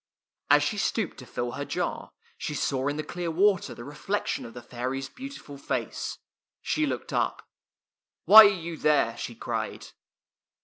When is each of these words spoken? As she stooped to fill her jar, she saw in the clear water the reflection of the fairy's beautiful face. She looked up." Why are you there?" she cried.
As 0.49 0.63
she 0.63 0.79
stooped 0.79 1.19
to 1.19 1.27
fill 1.27 1.51
her 1.51 1.63
jar, 1.63 2.11
she 2.35 2.55
saw 2.55 2.87
in 2.87 2.97
the 2.97 3.03
clear 3.03 3.29
water 3.29 3.75
the 3.75 3.83
reflection 3.83 4.47
of 4.47 4.55
the 4.55 4.61
fairy's 4.63 5.07
beautiful 5.07 5.59
face. 5.59 6.17
She 6.59 6.87
looked 6.87 7.13
up." 7.13 7.47
Why 8.25 8.45
are 8.45 8.59
you 8.59 8.77
there?" 8.77 9.15
she 9.19 9.35
cried. 9.35 9.89